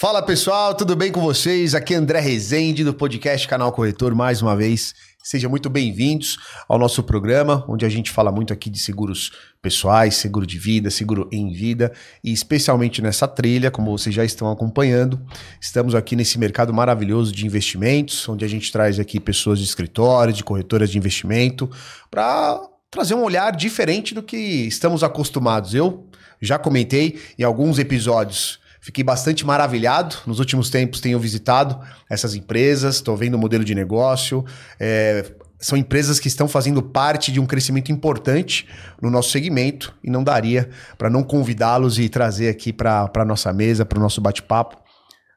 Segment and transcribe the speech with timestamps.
[0.00, 1.74] Fala pessoal, tudo bem com vocês?
[1.74, 4.94] Aqui é André Rezende do podcast Canal Corretor mais uma vez.
[5.22, 10.14] Sejam muito bem-vindos ao nosso programa, onde a gente fala muito aqui de seguros pessoais,
[10.14, 11.92] seguro de vida, seguro em vida
[12.24, 15.20] e especialmente nessa trilha, como vocês já estão acompanhando,
[15.60, 20.32] estamos aqui nesse mercado maravilhoso de investimentos, onde a gente traz aqui pessoas de escritório,
[20.32, 21.70] de corretoras de investimento,
[22.10, 22.58] para
[22.90, 25.74] trazer um olhar diferente do que estamos acostumados.
[25.74, 26.08] Eu
[26.40, 30.16] já comentei em alguns episódios Fiquei bastante maravilhado.
[30.26, 34.44] Nos últimos tempos tenho visitado essas empresas, estou vendo o modelo de negócio.
[34.78, 35.24] É,
[35.58, 38.66] são empresas que estão fazendo parte de um crescimento importante
[39.00, 43.52] no nosso segmento e não daria para não convidá-los e trazer aqui para a nossa
[43.52, 44.78] mesa, para o nosso bate-papo,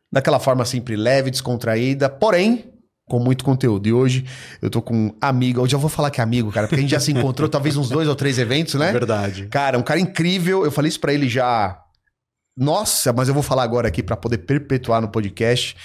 [0.09, 2.71] daquela forma sempre leve, descontraída, porém
[3.05, 3.85] com muito conteúdo.
[3.85, 4.23] E hoje
[4.61, 6.81] eu tô com um amigo, hoje eu vou falar que é amigo, cara, porque a
[6.81, 8.93] gente já se encontrou talvez uns dois ou três eventos, né?
[8.93, 9.47] Verdade.
[9.47, 10.63] Cara, um cara incrível.
[10.63, 11.82] Eu falei isso para ele já
[12.57, 15.75] nossa, mas eu vou falar agora aqui para poder perpetuar no podcast.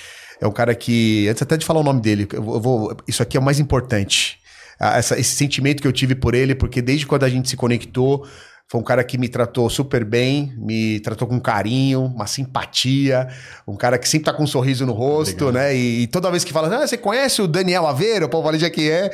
[0.41, 3.37] É um cara que, antes até de falar o nome dele, eu vou, isso aqui
[3.37, 4.39] é o mais importante.
[4.79, 8.25] Essa, esse sentimento que eu tive por ele, porque desde quando a gente se conectou,
[8.71, 13.27] foi um cara que me tratou super bem, me tratou com carinho, uma simpatia,
[13.67, 15.63] um cara que sempre tá com um sorriso no rosto, Legal.
[15.63, 15.75] né?
[15.75, 18.27] E, e, toda vez que fala, ah, você conhece o Daniel Aveiro?
[18.27, 19.11] O povo ali já que é.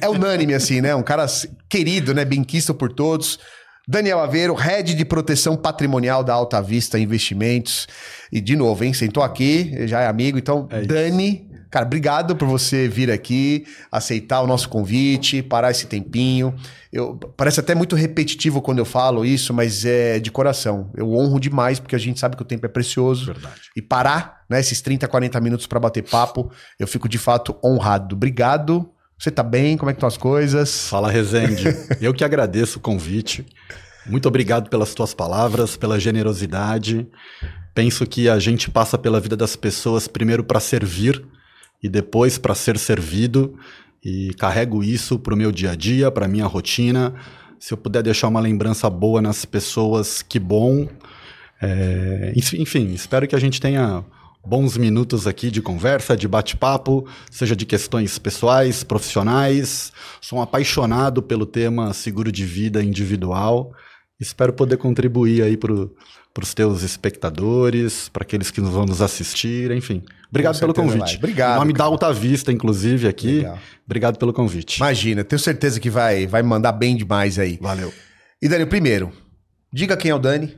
[0.00, 0.94] É unânime, assim, né?
[0.94, 1.26] Um cara
[1.68, 2.24] querido, né?
[2.24, 3.40] Benquisto por todos.
[3.88, 7.86] Daniel Aveiro, Head de Proteção Patrimonial da Alta Vista Investimentos.
[8.32, 8.92] E de novo, hein?
[8.92, 10.36] Sentou aqui, já é amigo.
[10.36, 15.86] Então, é Dani, cara, obrigado por você vir aqui, aceitar o nosso convite, parar esse
[15.86, 16.52] tempinho.
[16.92, 20.90] Eu, parece até muito repetitivo quando eu falo isso, mas é de coração.
[20.96, 23.26] Eu honro demais, porque a gente sabe que o tempo é precioso.
[23.26, 23.60] Verdade.
[23.76, 28.16] E parar, né, esses 30, 40 minutos para bater papo, eu fico de fato honrado.
[28.16, 29.76] Obrigado você tá bem?
[29.76, 30.88] Como é que estão as coisas?
[30.88, 31.64] Fala, Rezende.
[32.00, 33.46] Eu que agradeço o convite.
[34.04, 37.08] Muito obrigado pelas tuas palavras, pela generosidade.
[37.74, 41.24] Penso que a gente passa pela vida das pessoas primeiro para servir
[41.82, 43.58] e depois para ser servido.
[44.04, 47.14] E carrego isso para o meu dia a dia, para minha rotina.
[47.58, 50.86] Se eu puder deixar uma lembrança boa nas pessoas, que bom.
[51.60, 54.04] É, enfim, espero que a gente tenha
[54.46, 59.92] bons minutos aqui de conversa, de bate-papo, seja de questões pessoais, profissionais.
[60.20, 63.72] Sou um apaixonado pelo tema seguro de vida individual.
[64.20, 70.02] Espero poder contribuir aí para os teus espectadores, para aqueles que vão nos assistir, enfim.
[70.30, 70.98] Obrigado pelo convite.
[70.98, 71.16] Vai.
[71.16, 71.56] Obrigado.
[71.56, 71.78] Em nome cara.
[71.78, 73.38] da Alta Vista, inclusive, aqui.
[73.38, 73.58] Legal.
[73.84, 74.76] Obrigado pelo convite.
[74.76, 77.58] Imagina, tenho certeza que vai, vai mandar bem demais aí.
[77.60, 77.92] Valeu.
[78.40, 79.12] E Dani, primeiro,
[79.72, 80.56] diga quem é o Dani,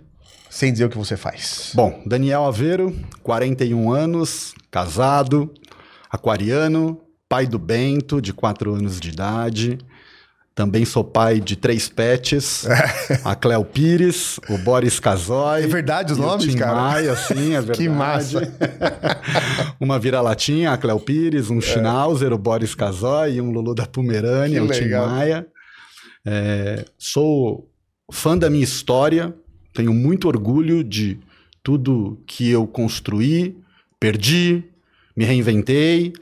[0.50, 1.72] sem dizer o que você faz.
[1.74, 5.52] Bom, Daniel Aveiro, 41 anos, casado,
[6.10, 9.78] aquariano, pai do Bento, de 4 anos de idade.
[10.58, 12.66] Também sou pai de três pets,
[13.24, 15.62] a Cléo Pires, o Boris Casoy.
[15.62, 16.74] É verdade os nomes, cara?
[16.74, 17.78] Maia, sim, é verdade.
[17.78, 18.52] que massa.
[19.78, 21.60] Uma vira-latinha, a Cléo Pires, um é.
[21.60, 25.46] Schnauzer, o Boris Casoy e um Lulu da Pomerânia, que o Tim Maia.
[26.26, 27.70] É, sou
[28.10, 29.32] fã da minha história,
[29.78, 31.20] tenho muito orgulho de
[31.62, 33.56] tudo que eu construí,
[34.00, 34.64] perdi,
[35.16, 36.12] me reinventei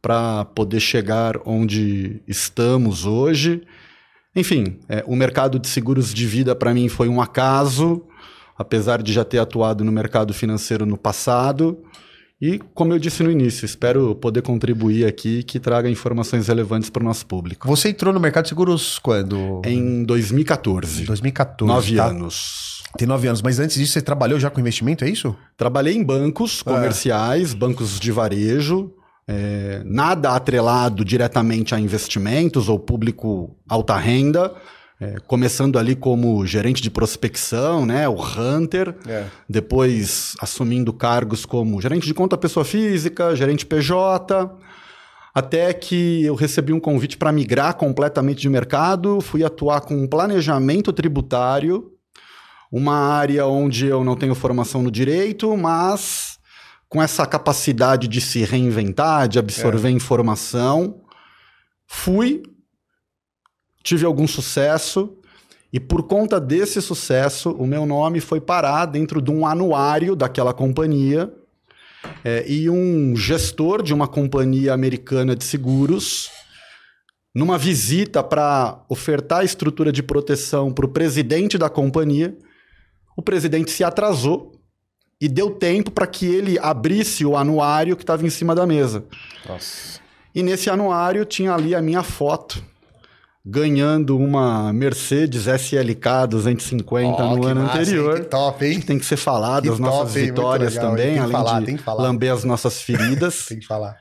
[0.00, 3.64] para poder chegar onde estamos hoje.
[4.34, 8.02] Enfim, é, o mercado de seguros de vida para mim foi um acaso,
[8.56, 11.84] apesar de já ter atuado no mercado financeiro no passado.
[12.40, 17.02] E, como eu disse no início, espero poder contribuir aqui que traga informações relevantes para
[17.02, 17.68] o nosso público.
[17.68, 19.60] Você entrou no mercado de seguros quando?
[19.66, 21.04] Em 2014.
[21.04, 21.68] 2014.
[21.70, 22.06] Nove tá?
[22.06, 22.71] anos.
[22.96, 25.34] Tem nove anos, mas antes disso você trabalhou já com investimento, é isso?
[25.56, 26.70] Trabalhei em bancos é.
[26.70, 27.56] comerciais, é.
[27.56, 28.92] bancos de varejo,
[29.26, 34.52] é, nada atrelado diretamente a investimentos ou público alta renda.
[35.00, 39.24] É, começando ali como gerente de prospecção, né, o Hunter, é.
[39.48, 44.48] depois assumindo cargos como gerente de conta pessoa física, gerente PJ,
[45.34, 50.92] até que eu recebi um convite para migrar completamente de mercado, fui atuar com planejamento
[50.92, 51.91] tributário
[52.72, 56.38] uma área onde eu não tenho formação no direito, mas
[56.88, 59.92] com essa capacidade de se reinventar, de absorver é.
[59.92, 61.02] informação,
[61.86, 62.42] fui,
[63.82, 65.18] tive algum sucesso,
[65.70, 70.52] e por conta desse sucesso, o meu nome foi parar dentro de um anuário daquela
[70.52, 71.32] companhia.
[72.24, 76.28] É, e um gestor de uma companhia americana de seguros,
[77.34, 82.36] numa visita para ofertar a estrutura de proteção para o presidente da companhia,
[83.16, 84.52] o presidente se atrasou
[85.20, 89.04] e deu tempo para que ele abrisse o anuário que estava em cima da mesa.
[89.48, 90.00] Nossa.
[90.34, 92.62] E nesse anuário tinha ali a minha foto
[93.44, 98.16] ganhando uma Mercedes SLK 250 oh, no ano massa, anterior.
[98.16, 98.22] Hein?
[98.22, 98.80] Que top, hein?
[98.80, 102.32] Tem que ser falado, que as nossas top, vitórias legal, também, além falar, de lamber
[102.32, 103.46] as nossas feridas.
[103.48, 103.96] tem que falar.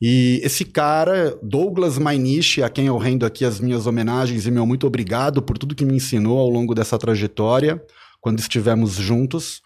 [0.00, 4.66] E esse cara, Douglas Mainichi, a quem eu rendo aqui as minhas homenagens e meu
[4.66, 7.82] muito obrigado por tudo que me ensinou ao longo dessa trajetória,
[8.24, 9.60] quando estivemos juntos,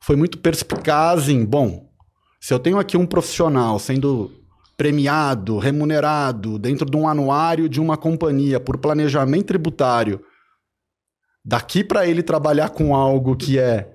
[0.00, 1.90] foi muito perspicaz em, bom,
[2.40, 4.30] se eu tenho aqui um profissional sendo
[4.76, 10.20] premiado, remunerado dentro de um anuário de uma companhia por planejamento tributário,
[11.44, 13.92] daqui para ele trabalhar com algo que é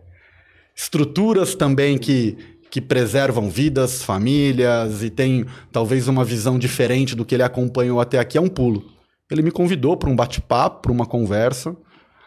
[0.75, 2.37] estruturas também que,
[2.69, 8.19] que preservam vidas, famílias e tem talvez uma visão diferente do que ele acompanhou até
[8.19, 8.83] aqui, é um pulo.
[9.31, 11.73] Ele me convidou para um bate-papo, para uma conversa.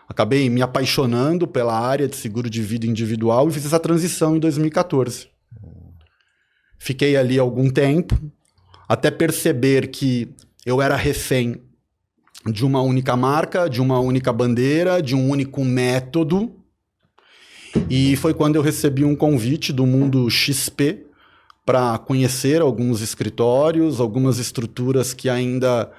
[0.08, 4.38] Acabei me apaixonando pela área de seguro de vida individual e fiz essa transição em
[4.38, 5.28] 2014.
[6.78, 8.14] Fiquei ali algum tempo,
[8.86, 10.34] até perceber que
[10.66, 11.62] eu era refém
[12.46, 16.54] de uma única marca, de uma única bandeira, de um único método.
[17.88, 21.06] E foi quando eu recebi um convite do mundo XP
[21.64, 25.90] para conhecer alguns escritórios, algumas estruturas que ainda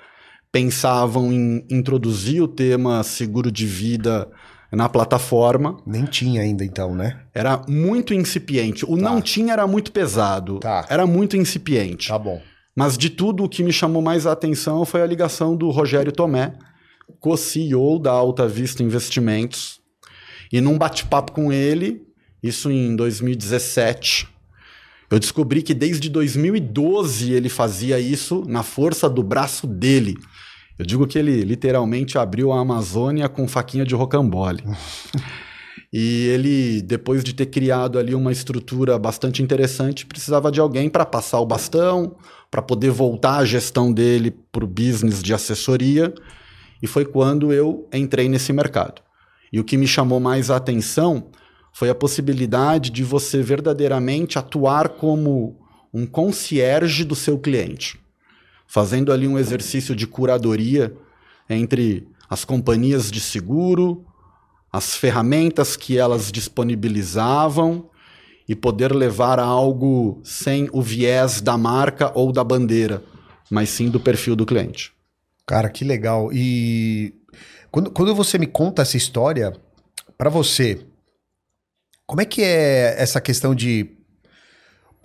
[0.55, 4.25] pensavam em introduzir o tema seguro de vida
[4.71, 5.75] na plataforma.
[5.85, 7.23] Nem tinha ainda então, né?
[7.33, 8.85] Era muito incipiente.
[8.85, 9.03] O tá.
[9.03, 10.59] não tinha era muito pesado.
[10.59, 10.85] Tá.
[10.89, 12.07] Era muito incipiente.
[12.07, 12.41] Tá bom.
[12.73, 16.13] Mas de tudo, o que me chamou mais a atenção foi a ligação do Rogério
[16.13, 16.53] Tomé,
[17.19, 19.81] co-CEO da Alta Vista Investimentos.
[20.53, 22.01] E num bate-papo com ele,
[22.41, 24.25] isso em 2017,
[25.11, 30.15] eu descobri que desde 2012 ele fazia isso na força do braço dele.
[30.77, 34.63] Eu digo que ele literalmente abriu a Amazônia com faquinha de rocambole.
[35.91, 41.05] e ele, depois de ter criado ali uma estrutura bastante interessante, precisava de alguém para
[41.05, 42.17] passar o bastão,
[42.51, 46.13] para poder voltar a gestão dele para o business de assessoria.
[46.81, 49.01] E foi quando eu entrei nesse mercado.
[49.51, 51.27] E o que me chamou mais a atenção
[51.71, 55.57] foi a possibilidade de você verdadeiramente atuar como
[55.93, 57.97] um concierge do seu cliente,
[58.67, 60.95] fazendo ali um exercício de curadoria
[61.49, 64.05] entre as companhias de seguro,
[64.71, 67.89] as ferramentas que elas disponibilizavam
[68.47, 73.03] e poder levar a algo sem o viés da marca ou da bandeira,
[73.49, 74.93] mas sim do perfil do cliente.
[75.45, 76.31] Cara, que legal.
[76.33, 77.13] E
[77.71, 79.53] quando, quando você me conta essa história,
[80.17, 80.85] para você,
[82.05, 83.94] como é que é essa questão de.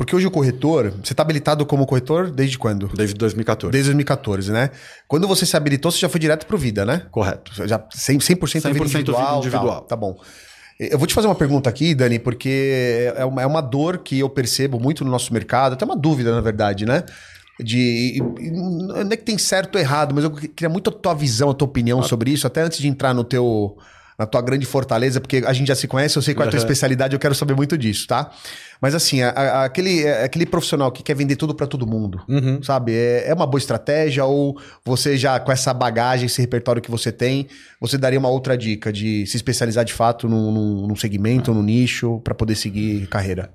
[0.01, 2.89] Porque hoje o corretor, você está habilitado como corretor desde quando?
[2.89, 3.71] Desde 2014.
[3.71, 4.71] Desde 2014, né?
[5.07, 7.03] Quando você se habilitou, você já foi direto para o Vida, né?
[7.11, 7.53] Correto.
[7.69, 9.43] Já 100%, 100%, 100 individual.
[9.43, 9.81] Vida individual.
[9.81, 10.19] Tal, tá bom.
[10.79, 14.19] Eu vou te fazer uma pergunta aqui, Dani, porque é uma, é uma dor que
[14.19, 17.05] eu percebo muito no nosso mercado, até uma dúvida, na verdade, né?
[17.63, 18.23] De.
[18.41, 21.55] Não é que tem certo ou errado, mas eu queria muito a tua visão, a
[21.55, 22.05] tua opinião ah.
[22.05, 23.77] sobre isso, até antes de entrar no teu
[24.21, 26.51] na tua grande fortaleza, porque a gente já se conhece, eu sei qual é a
[26.51, 26.63] tua uhum.
[26.63, 28.31] especialidade, eu quero saber muito disso, tá?
[28.79, 32.63] Mas assim, a, a, aquele, aquele profissional que quer vender tudo para todo mundo, uhum.
[32.63, 32.93] sabe?
[32.93, 37.11] É, é, uma boa estratégia ou você já, com essa bagagem, esse repertório que você
[37.11, 37.49] tem,
[37.81, 41.63] você daria uma outra dica de se especializar de fato num, num, num segmento, num
[41.63, 43.55] nicho, para poder seguir carreira?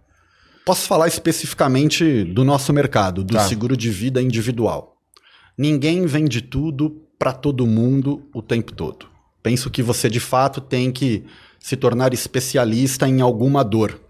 [0.65, 3.47] Posso falar especificamente do nosso mercado, do tá.
[3.47, 4.97] seguro de vida individual.
[5.55, 9.13] Ninguém vende tudo para todo mundo o tempo todo.
[9.45, 11.23] Penso que você de fato tem que
[11.59, 14.01] se tornar especialista em alguma dor.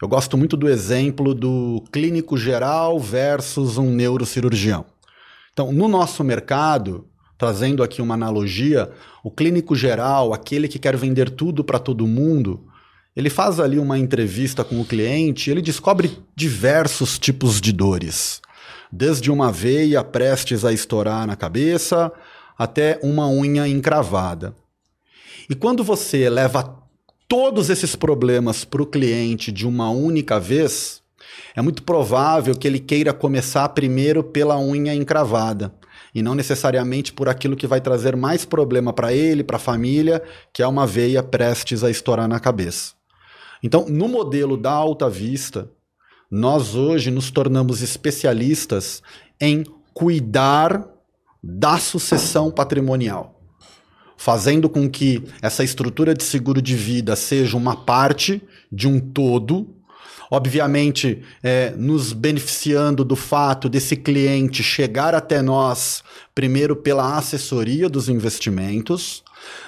[0.00, 4.84] Eu gosto muito do exemplo do clínico geral versus um neurocirurgião.
[5.54, 7.06] Então, no nosso mercado,
[7.38, 8.90] trazendo aqui uma analogia,
[9.24, 12.66] o clínico geral, aquele que quer vender tudo para todo mundo,
[13.16, 18.42] ele faz ali uma entrevista com o cliente, ele descobre diversos tipos de dores,
[18.92, 22.12] desde uma veia prestes a estourar na cabeça
[22.58, 24.54] até uma unha encravada.
[25.48, 26.82] E quando você leva
[27.28, 31.02] todos esses problemas para o cliente de uma única vez,
[31.54, 35.74] é muito provável que ele queira começar primeiro pela unha encravada
[36.14, 40.22] e não necessariamente por aquilo que vai trazer mais problema para ele, para a família,
[40.52, 42.92] que é uma veia prestes a estourar na cabeça.
[43.62, 45.70] Então, no modelo da Alta Vista,
[46.30, 49.02] nós hoje nos tornamos especialistas
[49.40, 50.88] em cuidar
[51.42, 53.34] da sucessão patrimonial
[54.24, 59.68] fazendo com que essa estrutura de seguro de vida seja uma parte de um todo,
[60.30, 66.02] obviamente é, nos beneficiando do fato desse cliente chegar até nós
[66.34, 69.22] primeiro pela assessoria dos investimentos,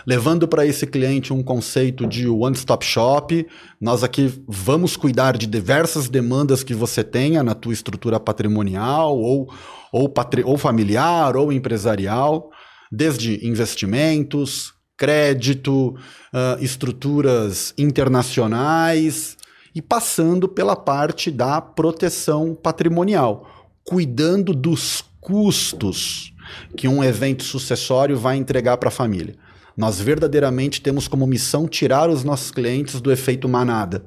[0.07, 3.47] levando para esse cliente um conceito de one-stop shop.
[3.79, 9.53] Nós aqui vamos cuidar de diversas demandas que você tenha na tua estrutura patrimonial ou,
[9.93, 12.51] ou, patri ou familiar ou empresarial
[12.91, 19.37] desde investimentos, crédito, uh, estruturas internacionais
[19.75, 26.33] e passando pela parte da proteção patrimonial, cuidando dos custos
[26.77, 29.35] que um evento sucessório vai entregar para a família.
[29.77, 34.07] Nós verdadeiramente temos como missão tirar os nossos clientes do efeito manada,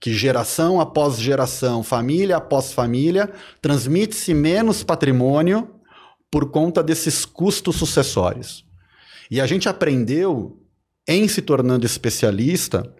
[0.00, 3.28] que geração após geração, família após família,
[3.60, 5.68] transmite-se menos patrimônio
[6.30, 8.64] por conta desses custos sucessórios.
[9.30, 10.58] E a gente aprendeu,
[11.06, 12.92] em se tornando especialista,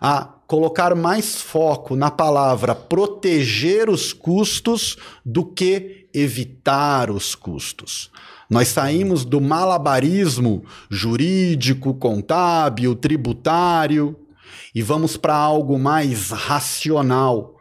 [0.00, 8.10] a colocar mais foco na palavra proteger os custos do que evitar os custos.
[8.48, 14.16] Nós saímos do malabarismo jurídico, contábil, tributário
[14.74, 17.56] e vamos para algo mais racional,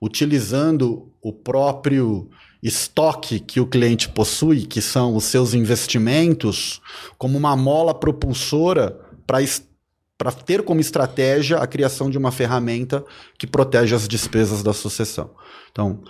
[0.00, 2.28] utilizando o próprio
[2.62, 6.80] estoque que o cliente possui, que são os seus investimentos,
[7.16, 13.04] como uma mola propulsora para ter como estratégia a criação de uma ferramenta
[13.38, 15.30] que protege as despesas da sucessão.
[15.70, 16.00] Então,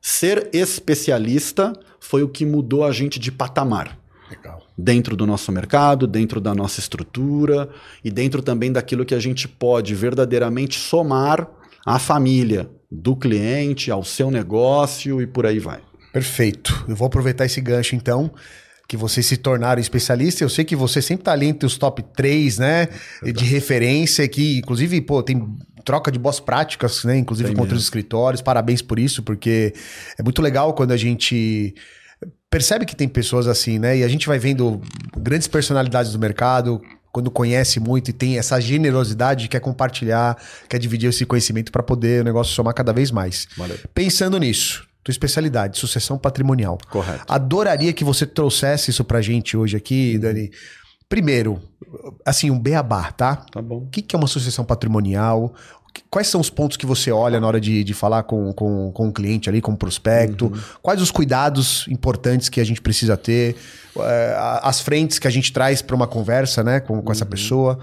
[0.00, 3.98] ser especialista foi o que mudou a gente de patamar.
[4.30, 4.62] Legal.
[4.78, 7.68] Dentro do nosso mercado, dentro da nossa estrutura
[8.02, 11.50] e dentro também daquilo que a gente pode verdadeiramente somar
[11.84, 15.89] à família do cliente, ao seu negócio e por aí vai.
[16.12, 16.84] Perfeito.
[16.88, 18.32] Eu vou aproveitar esse gancho então
[18.88, 20.40] que vocês se tornaram especialistas.
[20.40, 22.88] Eu sei que você sempre está ali entre os top 3, né?
[23.22, 25.46] De referência, que inclusive, pô, tem
[25.84, 27.16] troca de boas práticas, né?
[27.16, 28.42] Inclusive com outros escritórios.
[28.42, 29.72] Parabéns por isso, porque
[30.18, 31.72] é muito legal quando a gente
[32.50, 33.98] percebe que tem pessoas assim, né?
[33.98, 34.80] E a gente vai vendo
[35.16, 40.36] grandes personalidades do mercado, quando conhece muito e tem essa generosidade, quer compartilhar,
[40.68, 43.46] quer dividir esse conhecimento para poder o negócio somar cada vez mais.
[43.56, 43.78] Valeu.
[43.94, 46.78] Pensando nisso, tua especialidade, sucessão patrimonial.
[46.90, 47.24] Correto.
[47.28, 50.20] Adoraria que você trouxesse isso pra gente hoje aqui, uhum.
[50.20, 50.50] Dani.
[51.08, 51.60] Primeiro,
[52.24, 53.36] assim, um beabá, tá?
[53.36, 53.78] Tá bom.
[53.78, 55.52] O que, que é uma sucessão patrimonial?
[56.08, 59.08] Quais são os pontos que você olha na hora de, de falar com, com, com
[59.08, 60.46] o cliente ali, com o prospecto?
[60.46, 60.60] Uhum.
[60.80, 63.56] Quais os cuidados importantes que a gente precisa ter?
[63.98, 67.12] É, as frentes que a gente traz para uma conversa né, com, com uhum.
[67.12, 67.80] essa pessoa?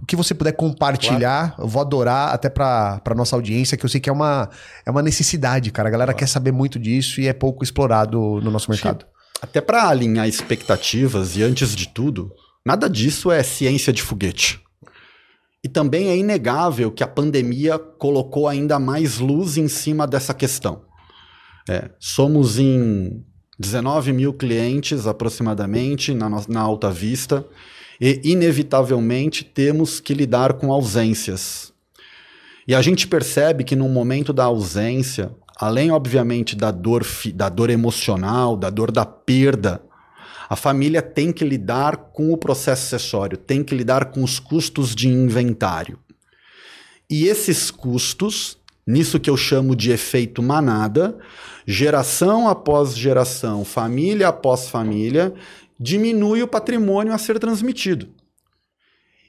[0.00, 1.62] O que você puder compartilhar, claro.
[1.62, 4.48] eu vou adorar até para nossa audiência, que eu sei que é uma,
[4.84, 5.88] é uma necessidade, cara.
[5.88, 6.18] A galera claro.
[6.18, 9.06] quer saber muito disso e é pouco explorado no nosso mercado.
[9.40, 12.32] Até para alinhar expectativas e antes de tudo,
[12.64, 14.60] nada disso é ciência de foguete.
[15.64, 20.82] E também é inegável que a pandemia colocou ainda mais luz em cima dessa questão.
[21.68, 23.24] É, somos em
[23.58, 27.46] 19 mil clientes aproximadamente na, na Alta Vista
[28.04, 31.72] e, inevitavelmente, temos que lidar com ausências.
[32.66, 37.70] E a gente percebe que no momento da ausência, além, obviamente, da dor, da dor
[37.70, 39.80] emocional, da dor da perda,
[40.50, 44.96] a família tem que lidar com o processo acessório, tem que lidar com os custos
[44.96, 45.96] de inventário.
[47.08, 51.16] E esses custos, nisso que eu chamo de efeito manada,
[51.64, 55.32] geração após geração, família após família,
[55.82, 58.08] diminui o patrimônio a ser transmitido.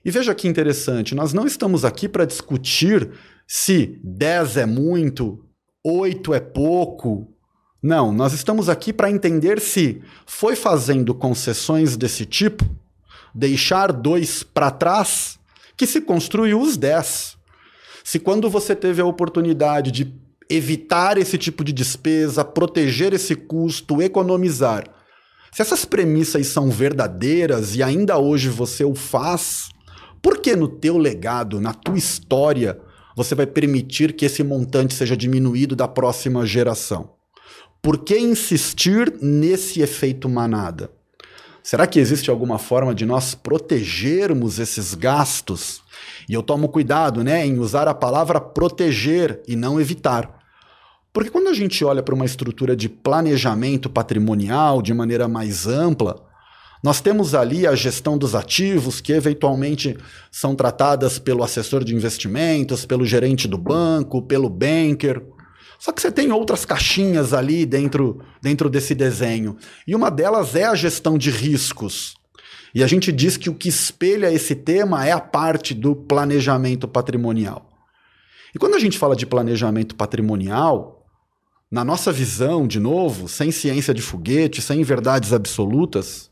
[0.05, 3.09] E veja que interessante, nós não estamos aqui para discutir
[3.47, 5.43] se 10 é muito,
[5.83, 7.33] 8 é pouco.
[7.81, 12.63] Não, nós estamos aqui para entender se foi fazendo concessões desse tipo,
[13.33, 15.39] deixar dois para trás,
[15.75, 17.37] que se construiu os 10.
[18.03, 20.13] Se quando você teve a oportunidade de
[20.49, 24.83] evitar esse tipo de despesa, proteger esse custo, economizar,
[25.53, 29.69] se essas premissas são verdadeiras e ainda hoje você o faz,
[30.21, 32.79] por que no teu legado, na tua história,
[33.15, 37.11] você vai permitir que esse montante seja diminuído da próxima geração?
[37.81, 40.89] Por que insistir nesse efeito manada?
[41.61, 45.81] Será que existe alguma forma de nós protegermos esses gastos?
[46.27, 50.42] E eu tomo cuidado né, em usar a palavra proteger e não evitar.
[51.13, 56.25] Porque quando a gente olha para uma estrutura de planejamento patrimonial de maneira mais ampla,
[56.83, 59.95] nós temos ali a gestão dos ativos, que eventualmente
[60.31, 65.23] são tratadas pelo assessor de investimentos, pelo gerente do banco, pelo banker.
[65.79, 69.55] Só que você tem outras caixinhas ali dentro, dentro desse desenho.
[69.87, 72.15] E uma delas é a gestão de riscos.
[72.73, 76.87] E a gente diz que o que espelha esse tema é a parte do planejamento
[76.87, 77.69] patrimonial.
[78.53, 81.02] E quando a gente fala de planejamento patrimonial,
[81.73, 86.29] na nossa visão, de novo, sem ciência de foguete, sem verdades absolutas,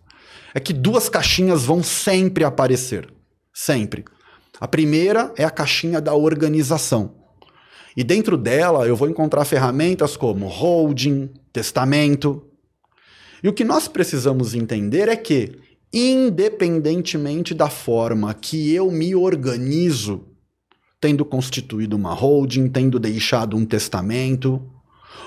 [0.53, 3.12] é que duas caixinhas vão sempre aparecer.
[3.51, 4.05] Sempre.
[4.60, 7.15] A primeira é a caixinha da organização.
[7.98, 12.45] E dentro dela eu vou encontrar ferramentas como holding, testamento.
[13.41, 15.57] E o que nós precisamos entender é que
[15.91, 20.24] independentemente da forma que eu me organizo,
[21.00, 24.62] tendo constituído uma holding, tendo deixado um testamento.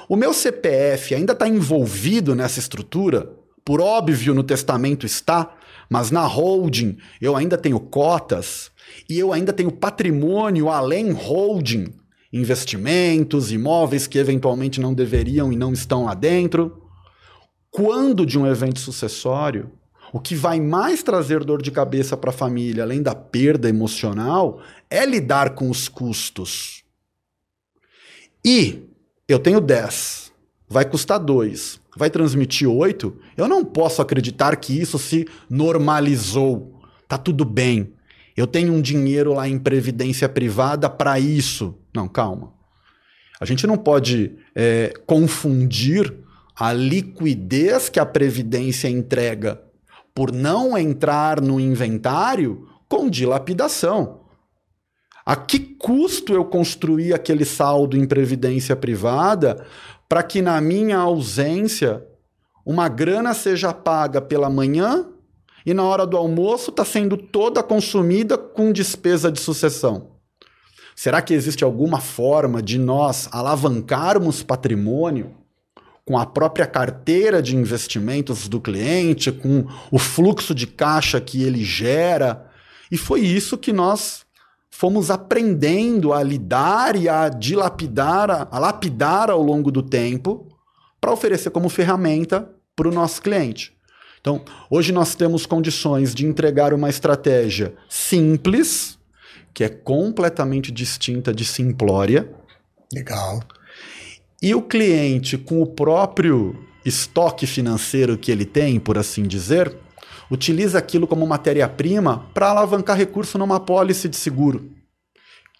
[0.08, 3.30] O meu CPF ainda está envolvido nessa estrutura?
[3.64, 5.56] Por óbvio, no testamento está,
[5.88, 8.70] mas na holding eu ainda tenho cotas
[9.08, 11.92] e eu ainda tenho patrimônio além holding,
[12.32, 16.82] investimentos, imóveis que eventualmente não deveriam e não estão lá dentro.
[17.70, 19.72] Quando de um evento sucessório,
[20.12, 24.60] o que vai mais trazer dor de cabeça para a família, além da perda emocional,
[24.88, 26.84] é lidar com os custos.
[28.44, 28.93] E
[29.28, 30.32] eu tenho 10,
[30.68, 36.80] vai custar 2, vai transmitir 8, eu não posso acreditar que isso se normalizou.
[37.08, 37.92] Tá tudo bem.
[38.36, 41.74] Eu tenho um dinheiro lá em previdência privada para isso.
[41.94, 42.52] Não, calma.
[43.40, 46.12] A gente não pode é, confundir
[46.58, 49.60] a liquidez que a previdência entrega
[50.14, 54.23] por não entrar no inventário com dilapidação.
[55.24, 59.64] A que custo eu construí aquele saldo em previdência privada
[60.08, 62.04] para que na minha ausência
[62.64, 65.06] uma grana seja paga pela manhã
[65.64, 70.10] e na hora do almoço está sendo toda consumida com despesa de sucessão?
[70.94, 75.34] Será que existe alguma forma de nós alavancarmos patrimônio
[76.04, 81.64] com a própria carteira de investimentos do cliente, com o fluxo de caixa que ele
[81.64, 82.46] gera.
[82.90, 84.23] E foi isso que nós
[84.76, 90.48] fomos aprendendo a lidar e a dilapidar, a, lapidar ao longo do tempo,
[91.00, 93.72] para oferecer como ferramenta para o nosso cliente.
[94.20, 98.98] Então, hoje nós temos condições de entregar uma estratégia simples,
[99.54, 102.28] que é completamente distinta de simplória.
[102.92, 103.44] Legal.
[104.42, 109.72] E o cliente, com o próprio estoque financeiro que ele tem, por assim dizer,
[110.34, 114.70] utiliza aquilo como matéria-prima para alavancar recurso numa pólice de seguro.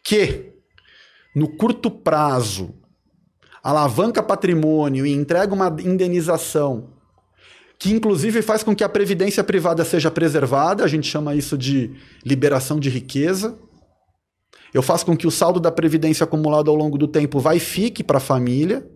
[0.05, 0.53] Que,
[1.35, 2.75] no curto prazo,
[3.63, 6.95] alavanca patrimônio e entrega uma indenização
[7.79, 11.91] que inclusive faz com que a previdência privada seja preservada, a gente chama isso de
[12.25, 13.59] liberação de riqueza.
[14.73, 17.61] Eu faço com que o saldo da previdência acumulado ao longo do tempo vai e
[17.61, 18.89] fique para a família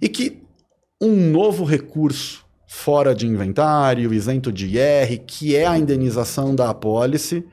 [0.00, 0.42] e que
[1.00, 2.41] um novo recurso
[2.74, 7.44] fora de inventário, isento de IR, que é a indenização da apólice,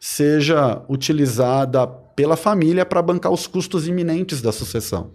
[0.00, 5.12] seja utilizada pela família para bancar os custos iminentes da sucessão.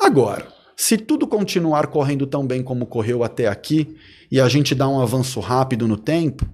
[0.00, 3.94] Agora, se tudo continuar correndo tão bem como correu até aqui
[4.32, 6.44] e a gente dá um avanço rápido no tempo,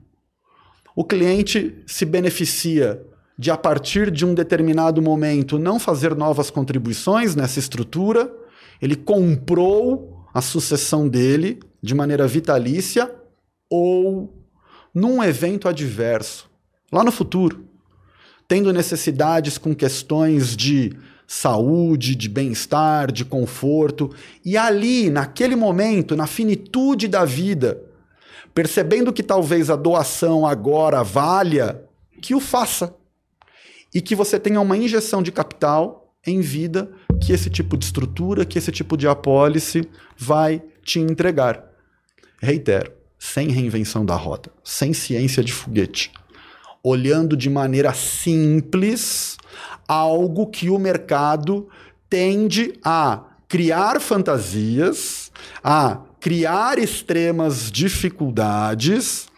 [0.96, 3.00] o cliente se beneficia
[3.38, 8.30] de, a partir de um determinado momento, não fazer novas contribuições nessa estrutura.
[8.82, 13.12] Ele comprou a sucessão dele de maneira vitalícia
[13.68, 14.32] ou
[14.94, 16.50] num evento adverso,
[16.92, 17.66] lá no futuro,
[18.46, 24.10] tendo necessidades com questões de saúde, de bem-estar, de conforto,
[24.44, 27.82] e ali, naquele momento, na finitude da vida,
[28.54, 31.82] percebendo que talvez a doação agora valha,
[32.20, 32.94] que o faça
[33.94, 36.90] e que você tenha uma injeção de capital em vida
[37.20, 41.71] que esse tipo de estrutura, que esse tipo de apólice vai te entregar.
[42.44, 46.10] Reitero, sem reinvenção da roda, sem ciência de foguete,
[46.82, 49.36] olhando de maneira simples
[49.86, 51.68] algo que o mercado
[52.10, 55.30] tende a criar fantasias,
[55.62, 59.28] a criar extremas dificuldades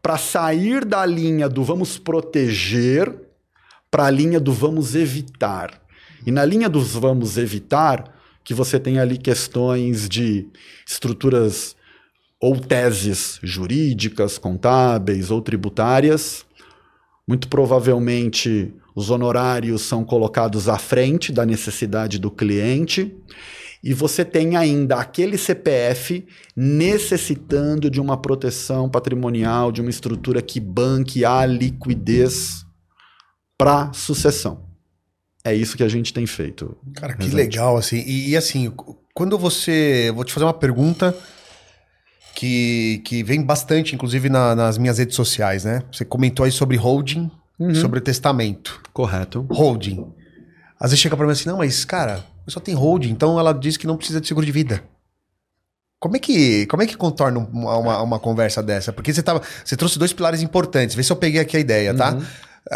[0.00, 3.12] para sair da linha do vamos proteger
[3.90, 5.82] para a linha do vamos evitar.
[6.24, 8.04] E na linha dos vamos evitar,
[8.44, 10.46] que você tem ali questões de
[10.86, 11.74] estruturas
[12.42, 16.44] ou teses jurídicas, contábeis ou tributárias,
[17.26, 23.16] muito provavelmente os honorários são colocados à frente da necessidade do cliente
[23.80, 26.26] e você tem ainda aquele CPF
[26.56, 32.66] necessitando de uma proteção patrimonial, de uma estrutura que banque a liquidez
[33.56, 34.64] para sucessão.
[35.44, 36.76] É isso que a gente tem feito.
[36.94, 38.02] Cara, que legal, assim.
[38.06, 38.72] E, e, assim,
[39.12, 40.12] quando você.
[40.14, 41.16] Vou te fazer uma pergunta
[42.34, 45.82] que, que vem bastante, inclusive, na, nas minhas redes sociais, né?
[45.92, 47.74] Você comentou aí sobre holding, uhum.
[47.74, 48.80] sobre testamento.
[48.92, 49.46] Correto.
[49.50, 50.06] Holding.
[50.78, 53.76] Às vezes chega para mim assim, não, mas, cara, só tem holding, então ela diz
[53.76, 54.82] que não precisa de seguro de vida.
[56.00, 58.92] Como é que, como é que contorna uma, uma, uma conversa dessa?
[58.92, 60.96] Porque você, tava, você trouxe dois pilares importantes.
[60.96, 62.14] Vê se eu peguei aqui a ideia, tá?
[62.14, 62.22] Uhum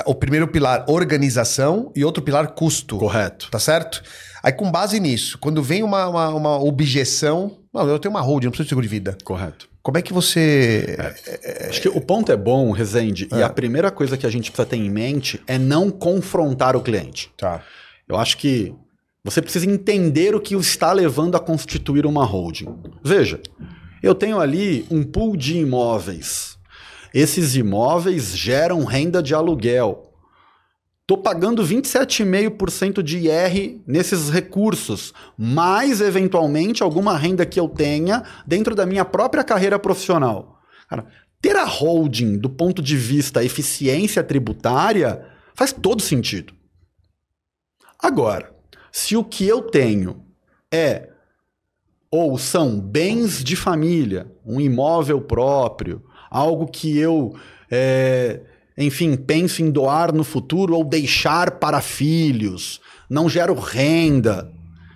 [0.04, 2.98] o primeiro pilar, organização, e outro pilar, custo.
[2.98, 3.48] Correto.
[3.50, 4.02] Tá certo?
[4.42, 8.46] Aí, com base nisso, quando vem uma, uma, uma objeção, não, eu tenho uma holding,
[8.46, 9.18] não preciso de seguro de vida.
[9.24, 9.68] Correto.
[9.82, 10.96] Como é que você.
[11.42, 13.38] É, acho que o ponto é bom, Rezende, é.
[13.38, 16.80] e a primeira coisa que a gente precisa ter em mente é não confrontar o
[16.80, 17.30] cliente.
[17.36, 17.62] Tá.
[18.08, 18.74] Eu acho que
[19.24, 22.68] você precisa entender o que o está levando a constituir uma holding.
[23.02, 23.40] Veja,
[24.02, 26.56] eu tenho ali um pool de imóveis.
[27.12, 30.05] Esses imóveis geram renda de aluguel.
[31.08, 38.74] Estou pagando 27,5% de IR nesses recursos, mais eventualmente alguma renda que eu tenha dentro
[38.74, 40.60] da minha própria carreira profissional.
[40.88, 41.06] Cara,
[41.40, 46.52] ter a holding do ponto de vista eficiência tributária faz todo sentido.
[48.00, 48.52] Agora,
[48.90, 50.24] se o que eu tenho
[50.74, 51.10] é
[52.10, 57.32] ou são bens de família, um imóvel próprio, algo que eu
[57.70, 58.40] é,
[58.76, 64.52] enfim, penso em doar no futuro ou deixar para filhos, não gero renda.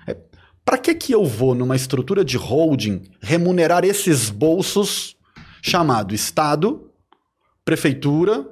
[0.07, 0.16] É,
[0.64, 5.16] para que, que eu vou, numa estrutura de holding, remunerar esses bolsos
[5.62, 6.90] chamado Estado,
[7.64, 8.47] Prefeitura,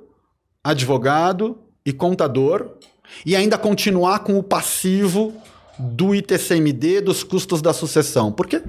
[0.62, 2.76] advogado e contador,
[3.24, 5.34] e ainda continuar com o passivo
[5.78, 8.32] do ITCMD dos custos da sucessão?
[8.32, 8.62] Porque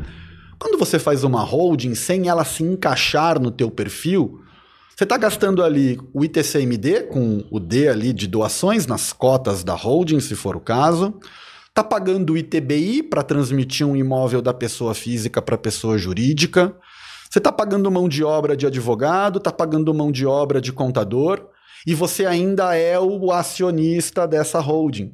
[0.57, 4.41] quando você faz uma holding sem ela se encaixar no teu perfil,
[4.99, 9.73] você está gastando ali o ITCMD, com o D ali de doações nas cotas da
[9.73, 11.17] holding, se for o caso.
[11.69, 16.75] Está pagando o ITBI para transmitir um imóvel da pessoa física para pessoa jurídica.
[17.29, 21.47] Você está pagando mão de obra de advogado, está pagando mão de obra de contador,
[21.87, 25.13] e você ainda é o acionista dessa holding.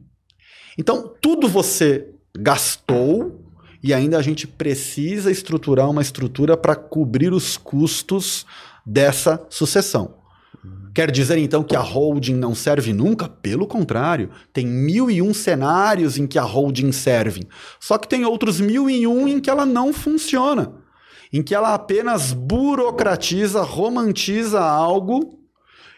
[0.79, 3.39] Então, tudo você gastou
[3.83, 8.47] e ainda a gente precisa estruturar uma estrutura para cobrir os custos
[8.85, 10.15] dessa sucessão.
[10.93, 13.27] Quer dizer então que a holding não serve nunca?
[13.27, 17.47] Pelo contrário, tem mil e um cenários em que a holding serve.
[17.79, 20.73] Só que tem outros mil e um em que ela não funciona.
[21.33, 25.37] Em que ela apenas burocratiza, romantiza algo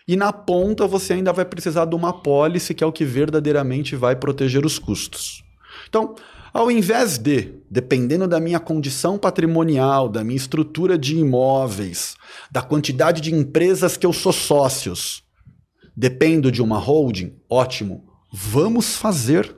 [0.08, 3.96] e na ponta você ainda vai precisar de uma pólice que é o que verdadeiramente
[3.96, 5.44] vai proteger os custos.
[5.88, 6.16] Então,
[6.58, 12.16] ao invés de, dependendo da minha condição patrimonial, da minha estrutura de imóveis,
[12.52, 15.24] da quantidade de empresas que eu sou sócios,
[15.96, 19.56] dependo de uma holding, ótimo, vamos fazer.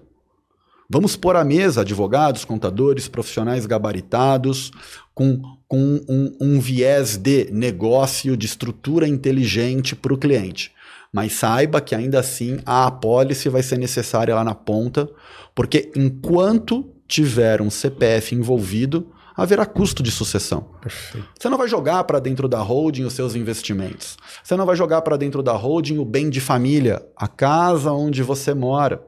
[0.90, 4.70] Vamos pôr à mesa advogados, contadores, profissionais gabaritados,
[5.14, 10.74] com, com um, um viés de negócio, de estrutura inteligente para o cliente.
[11.12, 15.10] Mas saiba que ainda assim a apólice vai ser necessária lá na ponta,
[15.56, 20.62] porque enquanto tiver um CPF envolvido, haverá custo de sucessão.
[20.82, 21.28] Perfeito.
[21.40, 24.18] Você não vai jogar para dentro da holding os seus investimentos.
[24.44, 28.22] Você não vai jogar para dentro da holding o bem de família, a casa onde
[28.22, 29.02] você mora.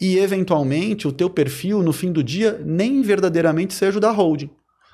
[0.00, 4.50] E eventualmente o teu perfil no fim do dia nem verdadeiramente seja o da holding.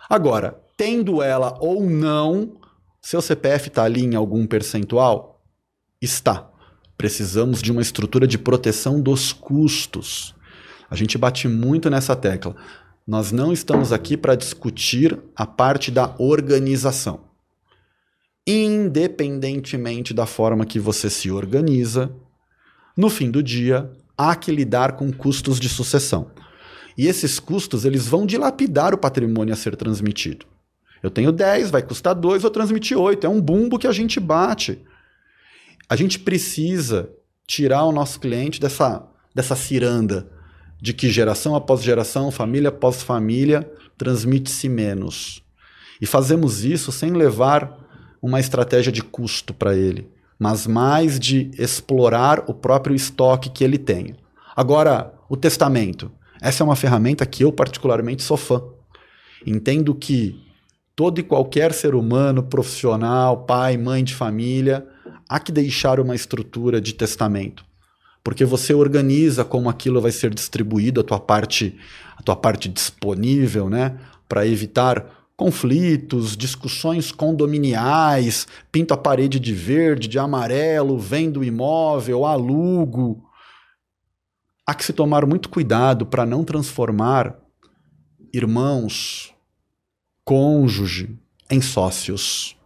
[0.08, 2.56] Agora, tendo ela ou não,
[3.02, 5.33] seu CPF está ali em algum percentual?
[6.04, 6.50] Está.
[6.98, 10.34] Precisamos de uma estrutura de proteção dos custos.
[10.90, 12.54] A gente bate muito nessa tecla.
[13.06, 17.20] Nós não estamos aqui para discutir a parte da organização.
[18.46, 22.14] Independentemente da forma que você se organiza,
[22.94, 26.30] no fim do dia, há que lidar com custos de sucessão.
[26.98, 30.44] E esses custos eles vão dilapidar o patrimônio a ser transmitido.
[31.02, 33.26] Eu tenho 10, vai custar 2, vou transmitir 8.
[33.26, 34.84] É um bumbo que a gente bate
[35.88, 37.10] a gente precisa
[37.46, 40.30] tirar o nosso cliente dessa, dessa ciranda
[40.80, 45.42] de que geração após geração, família após família, transmite-se menos.
[46.00, 47.78] E fazemos isso sem levar
[48.20, 53.78] uma estratégia de custo para ele, mas mais de explorar o próprio estoque que ele
[53.78, 54.14] tem.
[54.56, 56.10] Agora, o testamento.
[56.40, 58.62] Essa é uma ferramenta que eu particularmente sou fã.
[59.46, 60.38] Entendo que
[60.94, 64.86] todo e qualquer ser humano, profissional, pai, mãe de família,
[65.28, 67.64] há que deixar uma estrutura de testamento.
[68.22, 71.78] Porque você organiza como aquilo vai ser distribuído, a tua parte,
[72.16, 73.98] a tua parte disponível, né?
[74.28, 83.22] Para evitar conflitos, discussões condominiais, pinto a parede de verde, de amarelo, vendo imóvel, alugo.
[84.66, 87.36] Há que se tomar muito cuidado para não transformar
[88.32, 89.34] irmãos,
[90.24, 91.18] cônjuge
[91.50, 92.56] em sócios.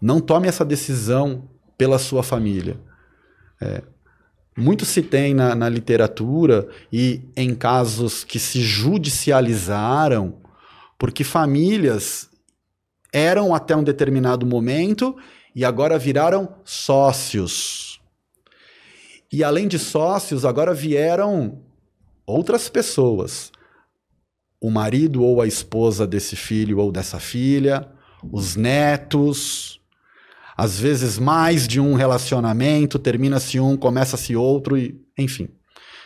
[0.00, 2.78] Não tome essa decisão pela sua família.
[3.60, 3.82] É,
[4.56, 10.38] muito se tem na, na, literatura e em casos que se judicializaram,
[10.98, 12.30] porque famílias
[13.12, 15.16] eram até um determinado momento
[15.54, 18.00] e agora viraram sócios.
[19.32, 21.62] E além de sócios, agora vieram
[22.26, 23.50] outras pessoas.
[24.62, 27.88] o marido ou a esposa desse filho ou dessa filha,
[28.30, 29.79] os netos,
[30.60, 35.48] às vezes mais de um relacionamento, termina-se um, começa-se outro, e enfim.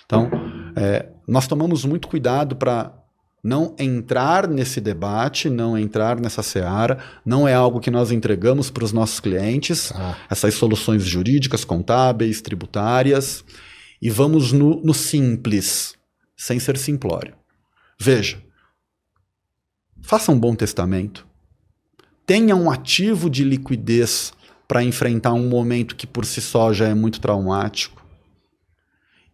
[0.07, 0.31] Então,
[0.77, 2.95] é, nós tomamos muito cuidado para
[3.43, 8.85] não entrar nesse debate, não entrar nessa seara, não é algo que nós entregamos para
[8.85, 10.17] os nossos clientes, ah.
[10.31, 13.45] essas soluções jurídicas, contábeis, tributárias,
[14.01, 15.97] e vamos no, no simples,
[16.37, 17.35] sem ser simplório.
[18.01, 18.40] Veja,
[20.01, 21.27] faça um bom testamento,
[22.25, 24.33] tenha um ativo de liquidez
[24.66, 28.05] para enfrentar um momento que por si só já é muito traumático,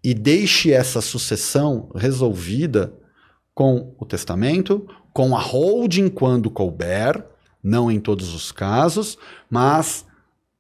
[0.03, 2.93] e deixe essa sucessão resolvida
[3.55, 7.23] com o testamento, com a holding quando couber,
[7.62, 9.19] não em todos os casos,
[9.51, 10.07] mas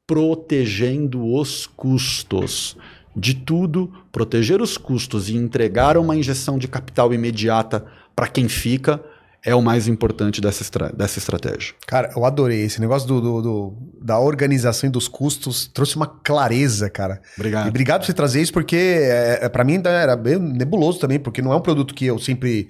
[0.06, 2.76] protegendo os custos
[3.16, 9.02] de tudo, proteger os custos e entregar uma injeção de capital imediata para quem fica
[9.44, 11.74] é o mais importante dessa, estra dessa estratégia.
[11.86, 12.62] Cara, eu adorei.
[12.62, 17.20] Esse negócio do, do, do, da organização e dos custos trouxe uma clareza, cara.
[17.36, 17.66] Obrigado.
[17.66, 21.18] E obrigado por você trazer isso, porque é, é para mim era bem nebuloso também,
[21.18, 22.68] porque não é um produto que eu sempre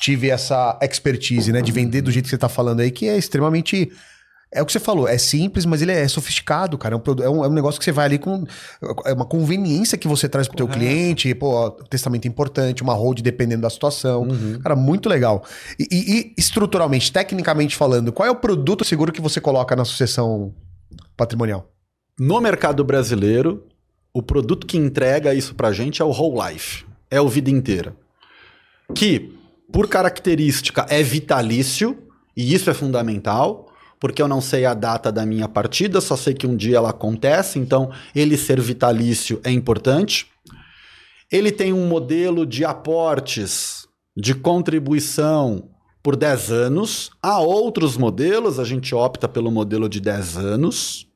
[0.00, 3.16] tive essa expertise, né, de vender do jeito que você tá falando aí, que é
[3.16, 3.90] extremamente
[4.50, 6.94] é o que você falou, é simples, mas ele é sofisticado, cara.
[6.94, 8.44] É um, é um, é um negócio que você vai ali com.
[9.04, 13.62] É uma conveniência que você traz pro teu cliente, pô, testamento importante, uma hold dependendo
[13.62, 14.22] da situação.
[14.22, 14.58] Uhum.
[14.62, 15.44] Cara, muito legal.
[15.78, 19.84] E, e, e, estruturalmente, tecnicamente falando, qual é o produto seguro que você coloca na
[19.84, 20.54] sucessão
[21.14, 21.70] patrimonial?
[22.18, 23.66] No mercado brasileiro,
[24.14, 26.86] o produto que entrega isso pra gente é o Whole Life.
[27.10, 27.94] É o vida inteira.
[28.94, 29.30] Que,
[29.70, 31.98] por característica, é vitalício,
[32.34, 33.67] e isso é fundamental
[34.00, 36.90] porque eu não sei a data da minha partida, só sei que um dia ela
[36.90, 40.26] acontece, então ele ser vitalício é importante.
[41.30, 45.68] Ele tem um modelo de aportes, de contribuição
[46.02, 47.10] por 10 anos.
[47.22, 51.07] Há outros modelos, a gente opta pelo modelo de 10 anos.